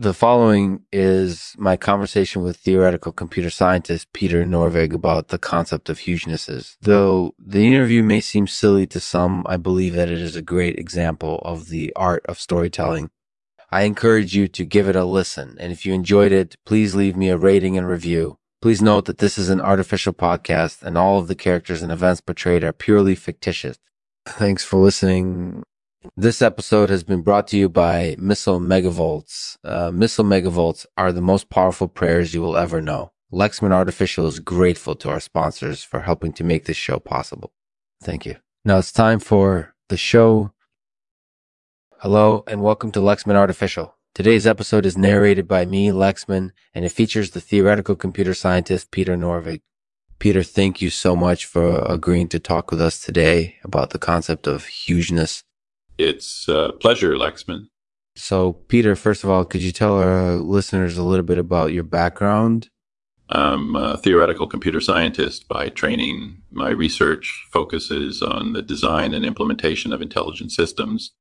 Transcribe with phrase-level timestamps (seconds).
[0.00, 5.98] The following is my conversation with theoretical computer scientist Peter Norvig about the concept of
[5.98, 6.78] hugenesses.
[6.80, 10.78] Though the interview may seem silly to some, I believe that it is a great
[10.78, 13.10] example of the art of storytelling.
[13.70, 17.14] I encourage you to give it a listen, and if you enjoyed it, please leave
[17.14, 18.38] me a rating and review.
[18.62, 22.22] Please note that this is an artificial podcast and all of the characters and events
[22.22, 23.76] portrayed are purely fictitious.
[24.24, 25.62] Thanks for listening.
[26.16, 29.58] This episode has been brought to you by Missile Megavolts.
[29.62, 33.12] Uh, Missile Megavolts are the most powerful prayers you will ever know.
[33.30, 37.52] Lexman Artificial is grateful to our sponsors for helping to make this show possible.
[38.02, 38.36] Thank you.
[38.64, 40.54] Now it's time for the show.
[41.98, 43.94] Hello and welcome to Lexman Artificial.
[44.14, 49.18] Today's episode is narrated by me, Lexman, and it features the theoretical computer scientist Peter
[49.18, 49.60] Norvig.
[50.18, 54.46] Peter, thank you so much for agreeing to talk with us today about the concept
[54.46, 55.44] of hugeness
[56.00, 57.66] it's a pleasure, Lexman.
[58.16, 61.84] So, Peter, first of all, could you tell our listeners a little bit about your
[61.84, 62.68] background?
[63.30, 66.42] I'm a theoretical computer scientist by training.
[66.50, 71.12] My research focuses on the design and implementation of intelligent systems.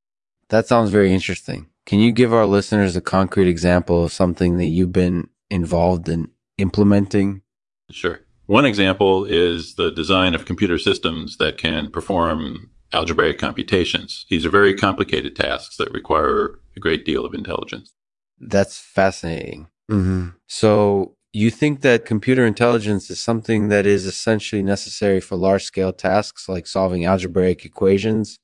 [0.50, 1.68] That sounds very interesting.
[1.86, 6.30] Can you give our listeners a concrete example of something that you've been involved in
[6.58, 7.44] implementing?
[7.92, 8.22] Sure.
[8.48, 14.26] One example is the design of computer systems that can perform algebraic computations.
[14.30, 17.94] These are very complicated tasks that require a great deal of intelligence.
[18.40, 19.68] That's fascinating.
[19.92, 20.30] Mm-hmm.
[20.48, 25.94] So, you think that computer intelligence is something that is essentially necessary for large scale
[25.94, 28.38] tasks like solving algebraic equations?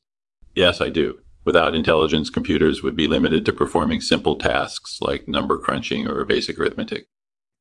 [0.54, 1.20] Yes, I do.
[1.46, 6.60] Without intelligence, computers would be limited to performing simple tasks like number crunching or basic
[6.60, 7.08] arithmetic.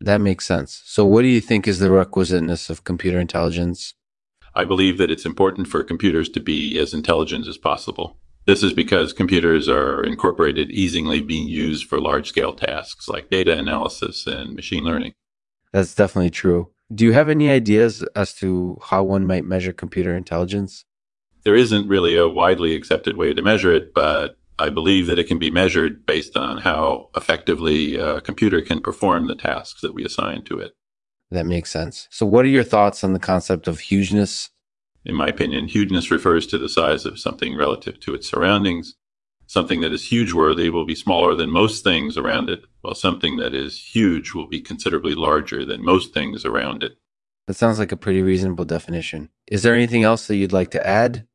[0.01, 0.83] That makes sense.
[0.85, 3.95] So, what do you think is the requisiteness of computer intelligence?
[4.55, 8.17] I believe that it's important for computers to be as intelligent as possible.
[8.47, 13.57] This is because computers are incorporated easily being used for large scale tasks like data
[13.57, 15.15] analysis and machine learning.
[15.73, 16.71] That's definitely true.
[16.95, 20.85] Do you have any ideas as to how one might measure computer intelligence?
[21.43, 25.27] There isn't really a widely accepted way to measure it, but I believe that it
[25.27, 30.05] can be measured based on how effectively a computer can perform the tasks that we
[30.05, 30.73] assign to it.
[31.35, 32.07] That makes sense.
[32.13, 34.51] So, what are your thoughts on the concept of hugeness?
[35.05, 38.95] In my opinion, hugeness refers to the size of something relative to its surroundings.
[39.49, 43.37] Something that is huge worthy will be smaller than most things around it, while something
[43.39, 46.93] that is huge will be considerably larger than most things around it.
[47.49, 49.31] That sounds like a pretty reasonable definition.
[49.49, 51.27] Is there anything else that you'd like to add?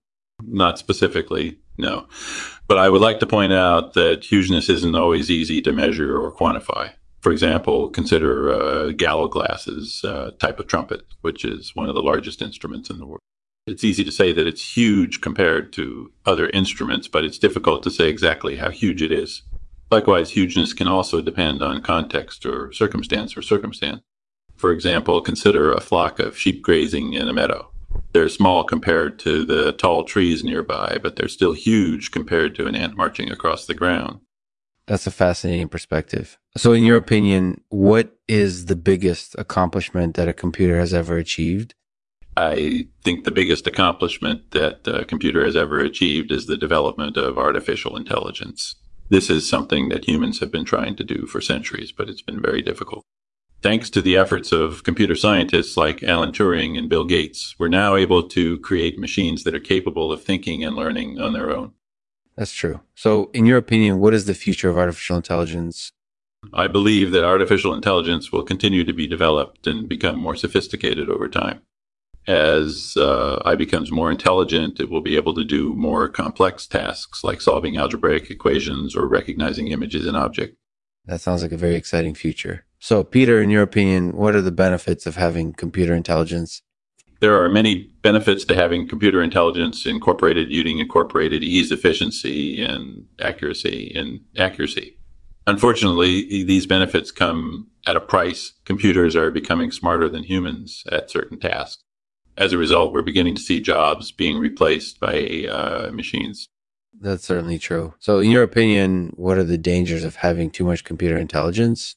[0.41, 2.07] Not specifically, no.
[2.69, 6.31] But I would like to point out that hugeness isn't always easy to measure or
[6.31, 6.93] quantify.
[7.21, 12.41] For example, consider uh, Gallowglass's uh, type of trumpet, which is one of the largest
[12.41, 13.19] instruments in the world.
[13.67, 17.91] It's easy to say that it's huge compared to other instruments, but it's difficult to
[17.91, 19.43] say exactly how huge it is.
[19.91, 24.01] Likewise, hugeness can also depend on context or circumstance or circumstance.
[24.55, 27.71] For example, consider a flock of sheep grazing in a meadow.
[28.13, 32.75] They're small compared to the tall trees nearby, but they're still huge compared to an
[32.75, 34.19] ant marching across the ground.
[34.89, 36.39] That's a fascinating perspective.
[36.57, 41.75] So, in your opinion, what is the biggest accomplishment that a computer has ever achieved?
[42.35, 47.37] I think the biggest accomplishment that a computer has ever achieved is the development of
[47.37, 48.77] artificial intelligence.
[49.09, 52.41] This is something that humans have been trying to do for centuries, but it's been
[52.41, 53.05] very difficult.
[53.61, 57.95] Thanks to the efforts of computer scientists like Alan Turing and Bill Gates, we're now
[57.95, 61.73] able to create machines that are capable of thinking and learning on their own.
[62.39, 62.79] That's true.
[62.95, 65.91] So, in your opinion, what is the future of artificial intelligence?
[66.53, 71.27] I believe that artificial intelligence will continue to be developed and become more sophisticated over
[71.27, 71.59] time.
[72.27, 77.25] As uh, I becomes more intelligent, it will be able to do more complex tasks
[77.25, 80.55] like solving algebraic equations or recognizing images in objects.
[81.07, 82.63] That sounds like a very exciting future.
[82.79, 86.61] So, Peter, in your opinion, what are the benefits of having computer intelligence?
[87.19, 93.91] There are many benefits to having computer intelligence incorporated using incorporated ease, efficiency, and accuracy
[93.93, 94.97] and accuracy.
[95.45, 98.53] Unfortunately, these benefits come at a price.
[98.65, 101.83] Computers are becoming smarter than humans at certain tasks.
[102.37, 106.47] As a result, we're beginning to see jobs being replaced by uh, machines.
[107.01, 107.95] That's certainly true.
[107.99, 111.95] So, in your opinion, what are the dangers of having too much computer intelligence?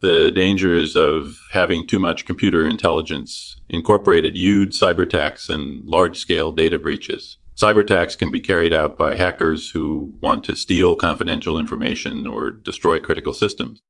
[0.00, 6.52] The dangers of having too much computer intelligence incorporated huge cyber attacks and large scale
[6.52, 7.38] data breaches.
[7.56, 12.50] Cyber attacks can be carried out by hackers who want to steal confidential information or
[12.50, 13.82] destroy critical systems.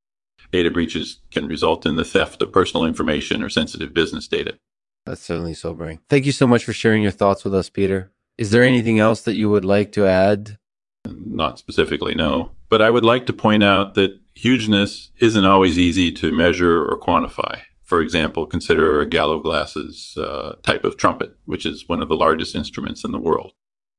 [0.51, 4.59] Data breaches can result in the theft of personal information or sensitive business data.
[5.05, 6.01] That's certainly sobering.
[6.09, 8.11] Thank you so much for sharing your thoughts with us, Peter.
[8.39, 10.59] Is there anything else that you would like to add?
[11.07, 12.53] Not specifically, no.
[12.71, 16.99] But I would like to point out that hugeness isn't always easy to measure or
[17.01, 17.61] quantify.
[17.83, 22.55] For example, consider a Gallowglass's uh, type of trumpet, which is one of the largest
[22.55, 23.53] instruments in the world.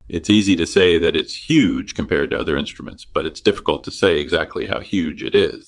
[0.07, 3.91] It's easy to say that it's huge compared to other instruments, but it's difficult to
[3.91, 5.68] say exactly how huge it is.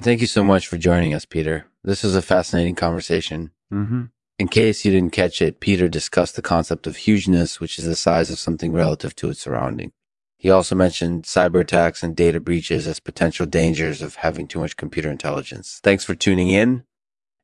[0.00, 1.66] Thank you so much for joining us, Peter.
[1.84, 3.50] This was a fascinating conversation.
[3.72, 4.04] Mm-hmm.
[4.38, 7.96] In case you didn't catch it, Peter discussed the concept of hugeness, which is the
[7.96, 9.92] size of something relative to its surrounding.
[10.38, 14.76] He also mentioned cyber attacks and data breaches as potential dangers of having too much
[14.76, 15.80] computer intelligence.
[15.82, 16.84] Thanks for tuning in.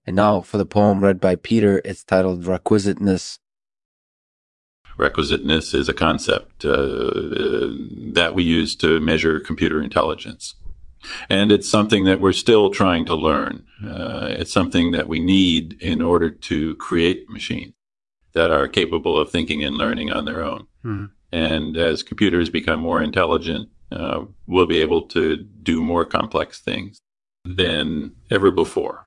[0.06, 3.38] And now for the poem read by Peter, it's titled Requisiteness.
[4.98, 7.70] Requisiteness is a concept uh, uh,
[8.12, 10.54] that we use to measure computer intelligence.
[11.28, 13.64] And it's something that we're still trying to learn.
[13.84, 17.74] Uh, it's something that we need in order to create machines
[18.34, 20.66] that are capable of thinking and learning on their own.
[20.84, 21.06] Mm-hmm.
[21.32, 26.98] And as computers become more intelligent, uh, we'll be able to do more complex things
[27.44, 29.06] than ever before.